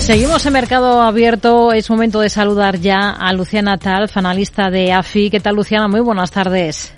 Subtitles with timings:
[0.00, 1.72] Seguimos en Mercado Abierto.
[1.72, 5.30] Es momento de saludar ya a Luciana Talf, analista de AFI.
[5.30, 5.86] ¿Qué tal, Luciana?
[5.86, 6.92] Muy buenas tardes.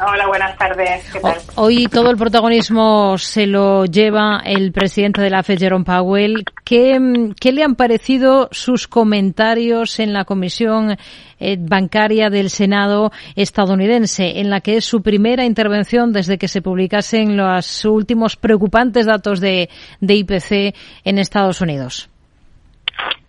[0.00, 1.02] Hola, buenas tardes.
[1.10, 1.38] ¿Qué tal?
[1.54, 6.44] Hoy todo el protagonismo se lo lleva el presidente de la FED, Jerome Powell.
[6.64, 10.98] ¿Qué, qué le han parecido sus comentarios en la Comisión
[11.40, 16.60] eh, Bancaria del Senado estadounidense, en la que es su primera intervención desde que se
[16.60, 22.10] publicasen los últimos preocupantes datos de, de IPC en Estados Unidos?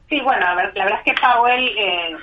[0.09, 2.17] Sí, bueno, la verdad es que Powell eh,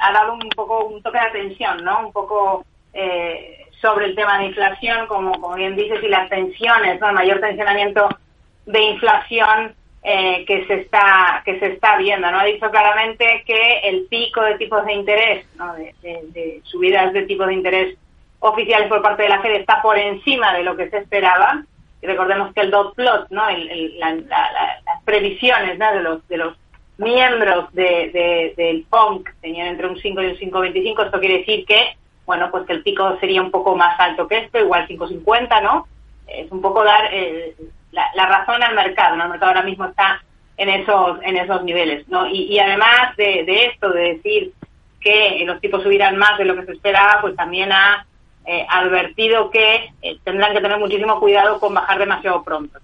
[0.00, 2.06] ha dado un poco un toque de atención, ¿no?
[2.06, 7.00] Un poco eh, sobre el tema de inflación, como, como bien dices, y las tensiones,
[7.00, 7.08] ¿no?
[7.08, 8.08] el mayor tensionamiento
[8.66, 12.30] de inflación eh, que se está que se está viendo.
[12.30, 12.40] ¿no?
[12.40, 15.74] Ha dicho claramente que el pico de tipos de interés, ¿no?
[15.74, 17.98] de, subidas de tipos de interés
[18.40, 21.64] oficiales por parte de la Fed está por encima de lo que se esperaba.
[22.02, 23.42] Y recordemos que el dot plot, ¿no?
[23.48, 25.92] las previsiones ¿no?
[25.92, 26.56] de los de los
[27.00, 31.04] miembros de, del PONC tenían entre un 5 y un 5,25.
[31.04, 31.96] Esto quiere decir que
[32.30, 35.88] bueno, pues que el pico sería un poco más alto que esto, igual 5,50, ¿no?
[36.28, 37.56] Es un poco dar eh,
[37.90, 39.24] la, razón al mercado, ¿no?
[39.24, 40.22] El mercado ahora mismo está
[40.56, 42.28] en esos en esos niveles, ¿no?
[42.28, 44.52] Y, además de, esto, de decir
[45.00, 48.06] que los tipos subirán más de lo que se esperaba, pues también ha
[48.46, 52.78] eh, advertido que eh, tendrán que tener muchísimo cuidado con bajar demasiado pronto.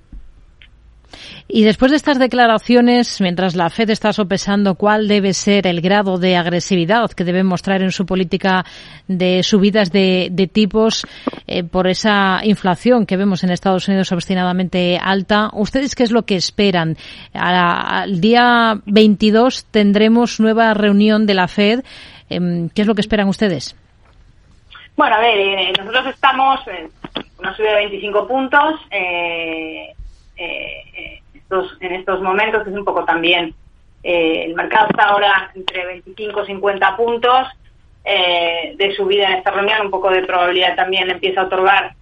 [1.48, 6.18] Y después de estas declaraciones, mientras la Fed está sopesando cuál debe ser el grado
[6.18, 8.64] de agresividad que debe mostrar en su política
[9.06, 11.06] de subidas de, tipos
[11.46, 16.24] eh, por esa inflación que vemos en Estados Unidos obstinadamente alta, ¿ustedes qué es lo
[16.24, 16.96] que esperan?
[17.32, 21.84] al día 22 tendremos nueva reunión de la Fed.
[22.28, 23.76] Em, ¿Qué es lo que esperan ustedes?
[24.96, 26.90] Bueno, a ver, eh, nosotros estamos en
[27.38, 28.80] una subida de 25 puntos.
[28.90, 29.94] Eh,
[31.50, 33.54] eh, en estos momentos, es un poco también,
[34.02, 37.48] eh, el mercado está ahora entre 25 y 50 puntos
[38.04, 41.94] eh, de subida en esta reunión, un poco de probabilidad también empieza a otorgar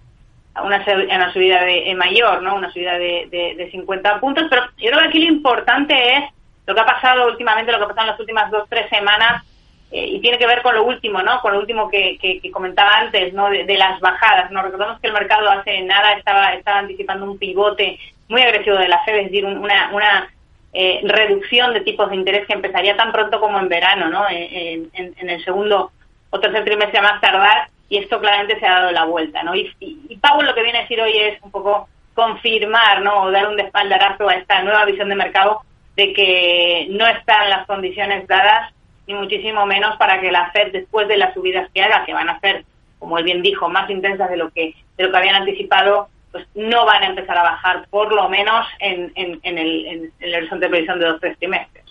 [0.63, 2.55] una, una subida de, mayor, ¿no?
[2.55, 6.23] Una subida de, de, 50 puntos, pero yo creo que aquí lo importante es
[6.65, 9.43] lo que ha pasado últimamente, lo que ha pasado en las últimas dos, tres semanas,
[9.91, 11.39] eh, y tiene que ver con lo último, ¿no?
[11.41, 13.49] Con lo último que, que, comentaba antes, ¿no?
[13.49, 14.61] De, las bajadas, ¿no?
[14.61, 19.03] Recordamos que el mercado hace nada estaba, estaba anticipando un pivote muy agresivo de la
[19.03, 20.29] Fed, es decir, una, una
[20.73, 24.25] eh, reducción de tipos de interés que empezaría tan pronto como en verano, ¿no?
[24.29, 25.91] En, el segundo
[26.29, 29.55] o tercer trimestre más tardar, y esto claramente se ha dado la vuelta, ¿no?
[29.55, 33.23] Y, y, Powell lo que viene a decir hoy es un poco confirmar, ¿no?
[33.23, 35.61] O dar un despaldarazo a esta nueva visión de mercado
[35.95, 38.73] de que no están las condiciones dadas,
[39.07, 42.27] ni muchísimo menos para que la Fed, después de las subidas que haga, que van
[42.27, 42.65] a ser,
[42.99, 46.47] como él bien dijo, más intensas de lo que, de lo que habían anticipado, pues
[46.53, 50.99] no van a empezar a bajar, por lo menos en, en, el, horizonte de previsión
[50.99, 51.85] de dos tres trimestres.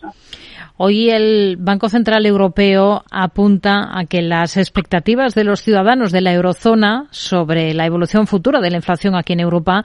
[0.77, 6.35] Hoy el Banco Central Europeo apunta a que las expectativas de los ciudadanos de la
[6.35, 9.83] eurozona sobre la evolución futura de la inflación aquí en Europa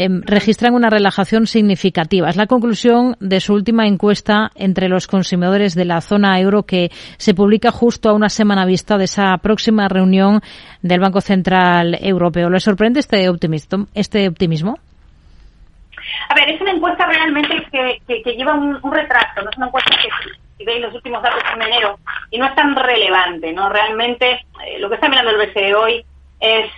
[0.00, 2.28] Em, registran una relajación significativa.
[2.28, 6.90] Es la conclusión de su última encuesta entre los consumidores de la zona euro que
[7.16, 10.40] se publica justo a una semana vista de esa próxima reunión
[10.82, 12.48] del Banco Central Europeo.
[12.48, 13.88] ¿Le sorprende este optimismo?
[13.92, 14.78] Este optimismo?
[16.28, 20.08] A ver, es una encuesta realmente que, lleva un, retraso, no es una encuesta que
[20.58, 21.98] si veis los últimos datos en enero
[22.30, 23.68] y no es tan relevante, ¿no?
[23.68, 24.30] Realmente
[24.64, 26.04] eh, lo que está mirando el BCE hoy
[26.40, 26.70] es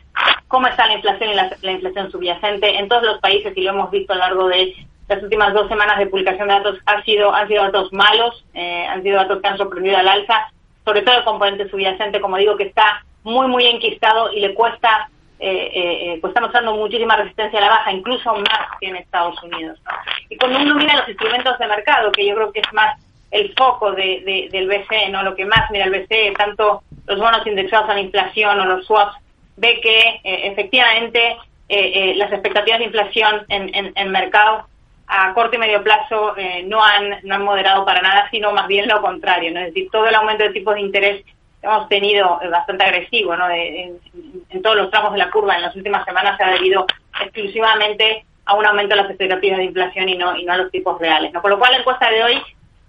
[0.48, 3.91] cómo está la inflación y la, inflación subyacente en todos los países y lo hemos
[3.91, 4.75] visto a lo largo de
[5.09, 8.87] las últimas dos semanas de publicación de datos han sido han sido datos malos, eh,
[8.87, 10.50] han sido datos que han sorprendido al alza,
[10.84, 15.09] sobre todo el componente subyacente, como digo, que está muy muy enquistado y le cuesta
[15.43, 19.42] eh, eh, pues está mostrando muchísima resistencia a la baja, incluso más que en Estados
[19.42, 19.81] Unidos.
[20.28, 23.54] Y cuando uno mira los instrumentos de mercado, que yo creo que es más el
[23.54, 27.89] foco de, del BCE, no lo que más mira el BCE, tanto los bonos indexados
[27.89, 29.16] a la inflación o los swaps
[29.60, 31.36] ve que eh, efectivamente
[31.68, 34.66] eh, eh, las expectativas de inflación en, en, mercado
[35.07, 36.34] a corto y medio plazo
[36.65, 39.51] no, han, no han moderado para nada, sino más bien lo contrario.
[39.51, 44.62] Es decir, todo el aumento de tipos de interés que hemos tenido bastante agresivo en,
[44.62, 46.86] todos los tramos de la curva en las últimas semanas se ha debido
[47.21, 50.71] exclusivamente a un aumento de las expectativas de inflación y no, y no a los
[50.71, 51.33] tipos reales.
[51.33, 51.42] ¿no?
[51.42, 52.42] Por lo cual la encuesta de hoy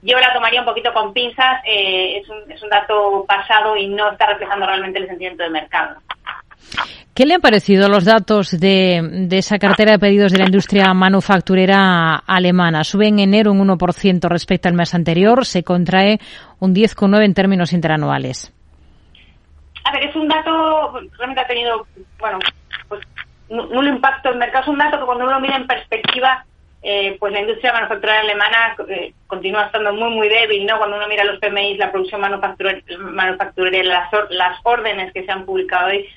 [0.03, 4.11] yo la tomaría un poquito con pinzas, es, un, es un dato pasado y no
[4.11, 5.97] está reflejando realmente el sentimiento del mercado.
[7.13, 12.15] ¿Qué le han parecido los datos de, esa cartera de pedidos de la industria manufacturera
[12.25, 12.85] alemana?
[12.85, 16.19] Sube en enero un 1% respecto al mes anterior, se contrae
[16.59, 18.53] un 10,9% en términos interanuales.
[19.83, 21.85] A ver, es un dato, realmente ha tenido,
[22.17, 22.39] bueno,
[22.87, 23.01] pues
[23.49, 24.63] nulo impacto en el mercado.
[24.63, 26.45] Es un dato que cuando uno mira en perspectiva
[26.83, 30.79] eh, pues la industria manufacturera alemana eh, continúa estando muy, muy débil, ¿no?
[30.79, 35.89] Cuando uno mira los PMI, la producción manufacturera, manufacturera las, órdenes que se han publicado
[35.89, 36.09] hoy,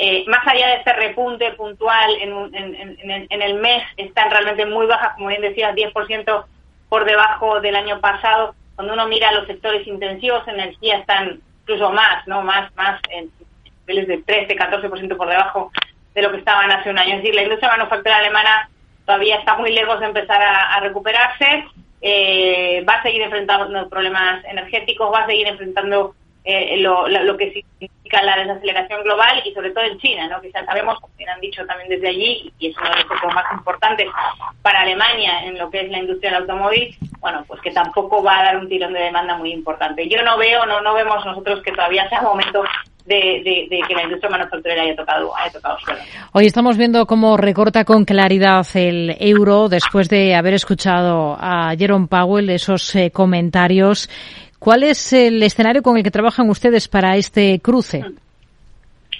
[0.00, 5.26] eh, más allá de este repunte puntual en, el mes, están realmente muy bajas, como
[5.26, 6.44] bien decías, 10%
[6.88, 8.54] por debajo del año pasado.
[8.76, 12.42] Cuando uno mira los sectores intensivos, energía están incluso más, ¿no?
[12.42, 13.28] Más, más en
[13.88, 15.72] niveles de 13, 14% por debajo
[16.14, 17.16] de lo que estaban hace un año.
[17.16, 18.70] Es decir, la industria manufacturera alemana
[19.04, 21.64] todavía está muy lejos de empezar a, recuperarse,
[22.02, 27.64] eh, va a seguir enfrentando problemas energéticos, va a seguir enfrentando eh, lo, que
[28.08, 30.40] significa la desaceleración global y sobre todo en China, ¿no?
[30.40, 33.34] que ya sabemos, como han dicho también desde allí, y es uno de los focos
[33.34, 34.06] más importantes
[34.62, 38.40] para Alemania en lo que es la industria del automóvil, bueno, pues que tampoco va
[38.40, 40.08] a dar un tirón de demanda muy importante.
[40.08, 42.62] Yo no veo, no, no vemos nosotros que todavía sea momento
[43.04, 46.00] de, que la industria manufacturera haya tocado, haya tocado suelo.
[46.32, 52.06] Hoy estamos viendo cómo recorta con claridad el euro después de haber escuchado a Jerome
[52.06, 54.08] Powell esos eh, comentarios.
[54.58, 58.04] ¿Cuál es el escenario con el que trabajan ustedes para este cruce?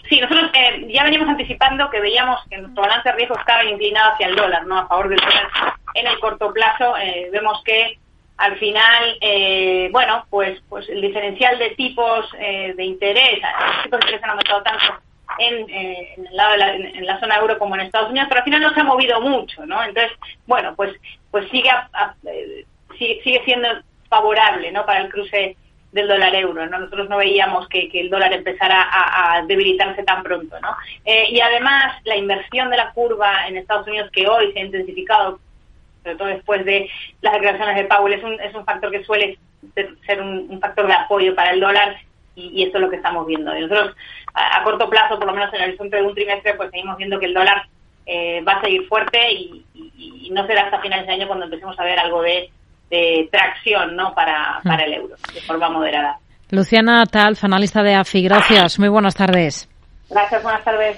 [0.09, 4.13] Sí, nosotros eh, ya veníamos anticipando que veíamos que nuestro balance de riesgo estaba inclinado
[4.13, 5.49] hacia el dólar, no a favor del dólar
[5.95, 6.97] en el corto plazo.
[6.97, 7.99] Eh, vemos que
[8.39, 13.99] al final, eh, bueno, pues, pues el diferencial de tipos eh, de interés, los tipos
[13.99, 14.85] de interés han aumentado tanto
[15.41, 18.29] en, eh, en, el lado de la, en, la zona euro como en Estados Unidos,
[18.29, 19.83] pero al final no se ha movido mucho, ¿no?
[19.83, 20.13] Entonces,
[20.47, 20.95] bueno, pues,
[21.33, 21.69] pues sigue,
[22.97, 23.69] sigue, siendo
[24.09, 24.85] favorable, ¿no?
[24.87, 25.57] Para el cruce
[25.93, 26.79] del dólar euro, ¿no?
[26.79, 30.77] Nosotros no veíamos que, el dólar empezara a, debilitarse tan pronto, ¿no?
[31.05, 35.41] y además, la inversión de la curva en Estados Unidos, que hoy se ha intensificado
[36.03, 36.89] sobre todo después de
[37.21, 39.39] las declaraciones de Powell, es un, es un factor que suele
[40.07, 41.97] ser un, factor de apoyo para el dólar
[42.35, 43.57] y, esto es lo que estamos viendo.
[43.57, 43.97] Y nosotros,
[44.35, 47.19] a, corto plazo, por lo menos en el horizonte de un trimestre, pues seguimos viendo
[47.19, 47.67] que el dólar
[48.07, 49.65] eh, va a seguir fuerte y,
[50.31, 52.21] no será hasta finales de año cuando empecemos a ver algo
[52.91, 54.15] de, tracción ¿no?
[54.15, 56.19] para, para el euro, de forma moderada.
[56.51, 58.79] Luciana Talf, analista de AFI, gracias.
[58.79, 59.69] Muy buenas tardes.
[60.09, 60.97] Gracias, buenas tardes.